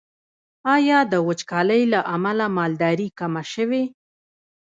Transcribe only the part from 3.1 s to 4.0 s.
کمه شوې؟